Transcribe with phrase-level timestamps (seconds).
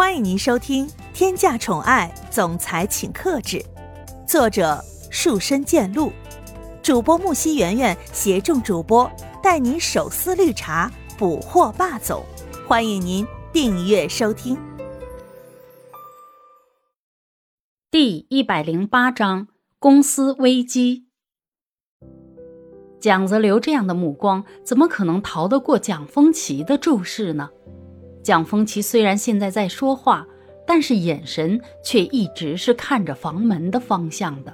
[0.00, 3.58] 欢迎您收听《天价宠爱总裁请克制》，
[4.26, 6.10] 作者树深见鹿，
[6.82, 9.08] 主播木西圆圆携众主播
[9.42, 12.24] 带您手撕绿茶，捕获霸总。
[12.66, 14.56] 欢迎您订阅收听。
[17.90, 19.48] 第一百零八章：
[19.78, 21.08] 公司危机。
[22.98, 27.50] 蒋泽流这样的目光，怎么可能逃得过蒋风奇的注视呢？
[28.22, 30.26] 蒋风奇虽然现在在说话，
[30.66, 34.52] 但是眼神却一直是看着房门的方向的，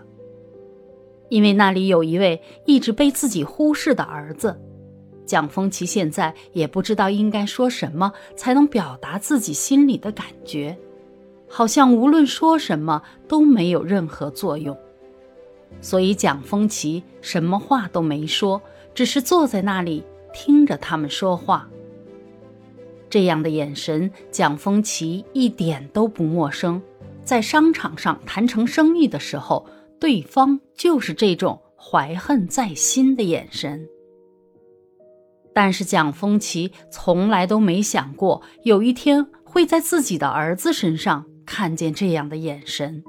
[1.29, 4.59] 因为那里有一位一直被自己忽视的儿子。
[5.27, 10.77] 蒋风奇现在也不知道应该说什么才能表达自己心里的感觉，
[11.49, 14.77] 好像无论说什么都没有任何作用，
[15.81, 18.63] 所以蒋风奇什么话都没说，
[18.95, 21.69] 只是坐在那里听着他们说话。
[23.17, 26.83] 这样的眼神，蒋风奇一点都不陌生。
[27.25, 29.67] 在商场上谈成生意的时候，
[29.99, 33.89] 对方就是这种怀恨在心的眼神。
[35.55, 43.03] 但是蒋风奇从来都没想过，有一天会在自己的儿子身上看见这样的眼神。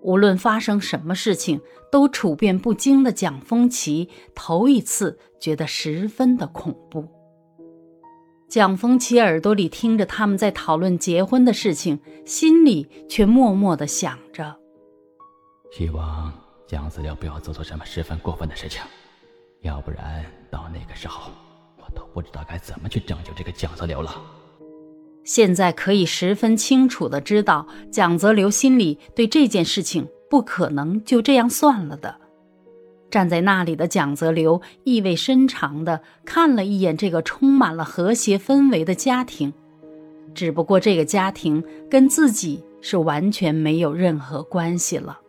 [0.00, 7.17] 无论发生什么事情，都处变不惊的蒋风奇头一次觉得十分的恐怖。
[8.48, 14.56] 蒋风奇耳朵里听着他们在讨论结婚的事情，心里却默默的想着：
[15.70, 16.32] 希望
[16.66, 18.80] 蒋子流不要做出什么十分过分的事情，
[19.60, 21.30] 要不然到那个时候，
[21.76, 24.14] 我都不知道该怎么去拯救这个蒋泽流了。
[25.24, 32.18] 现在可以十分清楚的知道，蒋泽流心里对这件事情不可能就这样算了的。
[33.10, 39.52] 站在那里的蒋泽流意味深长地看了一眼这个充满了和谐氛围的家庭，
[40.34, 45.20] 只不过这个家庭跟自己是完全没有任何关系了。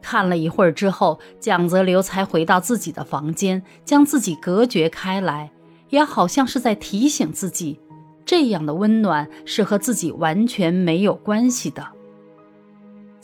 [0.00, 5.50] 看了一会儿之后，蒋泽流才回到自己的房间，将自己隔绝开来，
[5.90, 7.80] 也好像是在提醒自己，
[8.24, 11.97] 这样的温暖是和自己完全没有关系的。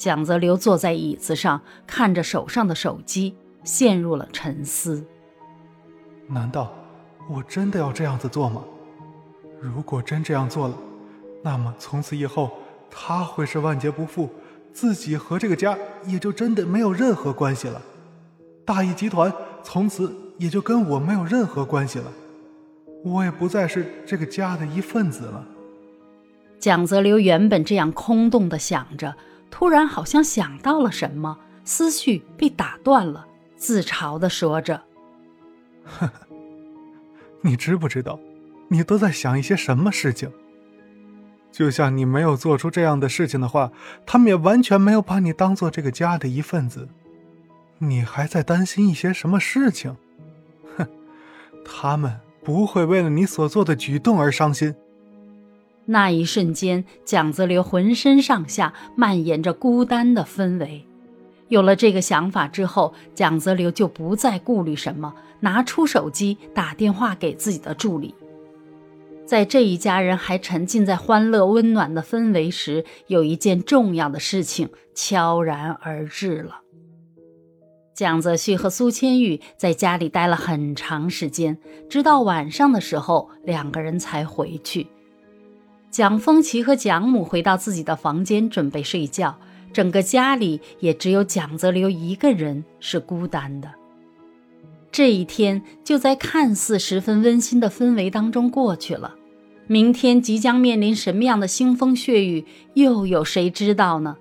[0.04, 5.02] 蒋泽流坐在椅子上，看着手上的手机，陷入了沉思。
[6.28, 6.74] 难道
[7.26, 8.62] 我真的要这样子做吗？
[9.58, 10.76] 如果真这样做了，
[11.42, 12.50] 那么从此以后
[12.90, 14.28] 他会是万劫不复，
[14.74, 17.80] 自己和这个家也就真的没有任何关系了。
[18.66, 19.32] 大义集团
[19.62, 22.12] 从此也就跟我没有任何关系了，
[23.02, 25.42] 我也不再是这个家的一份子了。
[26.60, 29.16] 蒋泽流原本这样空洞的想着。
[29.56, 33.24] 突然，好像想到了什么，思绪被打断了，
[33.56, 34.82] 自嘲的说着
[35.86, 36.12] ：“呵呵，
[37.40, 38.18] 你知不知道，
[38.66, 40.28] 你都在想一些什么事情？
[41.52, 43.70] 就像你没有做出这样的事情的话，
[44.04, 46.88] 他们也完全没有把你当做这个家的一份子。
[47.78, 49.96] 你还在担心一些什么事情？
[50.76, 50.84] 哼，
[51.64, 54.74] 他们不会为了你所做的举动而伤心。”
[55.86, 60.86] 那一瞬间，蒋泽流浑身上下蔓延着孤单的氛围。
[61.48, 68.14] 有了这个想法之后，蒋泽流就不再顾虑什么，拿出手机打电话给自己的助理。
[69.26, 76.60] 在这一家人还沉浸在欢乐温暖的氛围时，有一件重要的事情悄然而至了。
[77.94, 81.58] 蒋泽旭和苏千玉在家里待了很长时间，
[81.88, 84.88] 直到晚上的时候，两个人才回去。
[85.94, 89.38] 蒋风奇和蒋母回到自己的房间准备睡觉，
[89.72, 93.70] 整个家里也只有蒋泽流一个人是孤单的。
[94.90, 99.14] 这一天就在看似十分温馨的氛围当中过去了，
[99.68, 104.16] 明天即将面临什么样的腥风血雨，又有谁知道呢？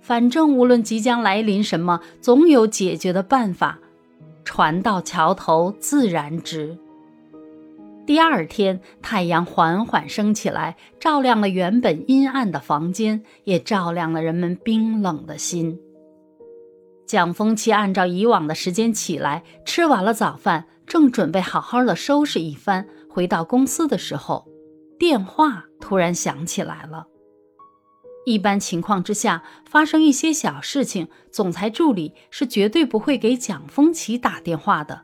[0.00, 3.80] 反正无论即将来临什么，总有解决的办法。
[4.44, 6.78] 船到桥头自然直。
[8.08, 15.78] 第二天，太阳缓缓升起来，照亮了原本阴暗的房间，也照亮了人们冰冷的心。
[17.06, 24.48] 蒋风奇按照以往的时间起来，吃完了早饭，正准备好好的收拾一番，回到公司的时候，
[24.98, 27.08] 电话突然响起来了。
[28.24, 35.02] 一般情况之下，发生一些小事情，总裁助理是绝对不会给蒋风奇打电话的。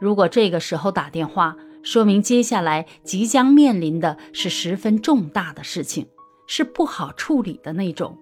[0.00, 6.06] 如果这个时候打电话，说明接下来即将面临的是十分重大的事情，
[6.46, 8.18] 是不好处理的那种。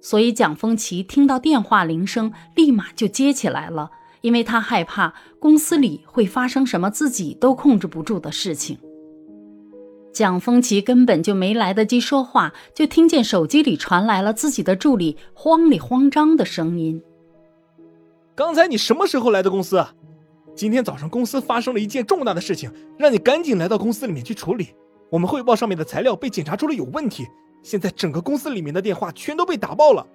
[0.00, 3.90] 所以蒋风奇听到电话铃声，立马就接起来了，
[4.22, 8.78] 因为他害怕公司里会发生什么自己都控制不住的事情。
[10.12, 17.02] 蒋风奇根本就没来得及说话，就听见手机里传来了自己的助理慌里慌张的声音
[18.34, 19.76] ：“刚才你什么时候来的公司？
[19.76, 19.94] 啊
[20.54, 24.68] 今天早上公司发生了一件重大的事情，让你赶紧来到公司里面去处理。
[25.10, 27.26] 我们汇报上面的材料被检查出了有问题，
[27.62, 30.06] 现在整个公司里面的电话全都被打爆了。”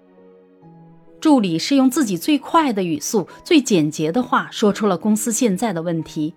[1.20, 6.36] 助理是用自己最快的语速、最简洁的话说出了公司现在的问题。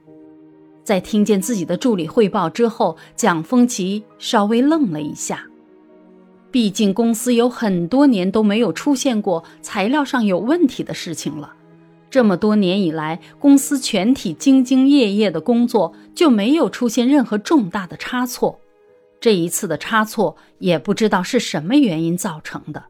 [0.82, 5.44] 在听见自己的助理汇报之后，蒋风奇稍微愣了一下。
[6.50, 11.52] 毕竟公司有很多年都没有出现过材料上有问题的事情了。
[12.10, 18.60] 这么多年以来，公司全体兢兢业业的工作就没有出现任何重大的差错。
[19.20, 22.84] 这一次的差错也不知道是什么原因造成的。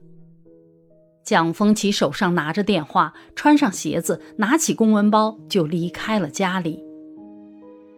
[1.25, 6.82] 蒋风奇手上拿着电话，穿上鞋子，拿起公文包就离开了家里。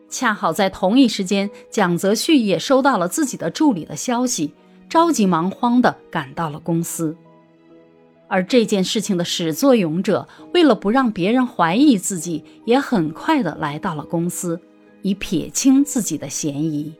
[0.09, 4.53] 恰好在同一时间，蒋泽旭也收到了自己的助理的消息，
[4.89, 7.17] 着急忙慌地赶到了公司。
[8.31, 14.61] 而这件事情的始作俑者，为了不让别人怀疑自己，也很快的来到了公司，
[15.03, 16.95] 以撇清自己的嫌疑。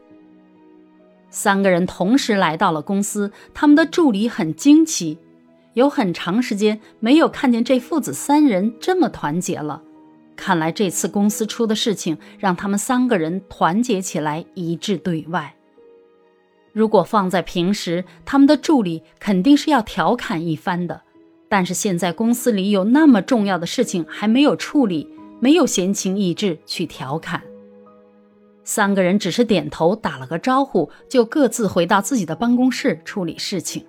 [1.31, 5.19] 三个人同时来到了公司，他们的助理很惊奇，
[5.75, 9.81] 有很长时间没有看见这父子三人这么团结了。
[10.35, 15.55] 看来这次公司出的事情，让他们三个人团结起来，一致对外。
[16.73, 21.03] 如果放在平时，他们的助理肯定是要调侃一番的。
[21.51, 25.09] 但是现在公司里有那么重要的事情还没有处理，
[25.41, 27.43] 没有闲情逸致去调侃。
[28.63, 33.85] 三个人只是点头打了个招呼，就各自回到自己的办公室处理事情。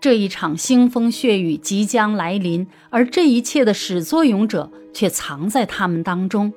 [0.00, 6.52] 这一场腥风血雨即将来临，而这一切的始作俑者却藏在他们当中，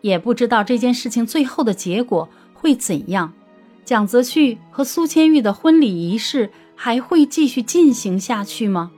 [0.00, 3.32] 也不知道这件事情最后的结果会怎样。
[3.84, 8.90] 蒋泽旭和苏千玉的婚礼仪式还会继续进行下去吗？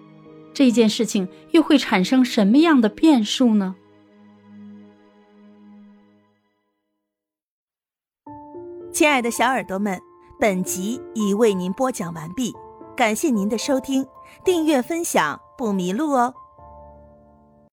[0.57, 3.75] 这件事情又会产生什么样的变数呢？
[8.91, 10.01] 亲爱的小耳朵们，
[10.41, 12.55] 本集已为您播讲完毕。
[12.97, 14.07] 感谢您的收听，
[14.47, 16.35] 订阅分享不迷路哦。